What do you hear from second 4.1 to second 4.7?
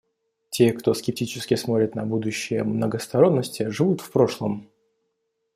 прошлом.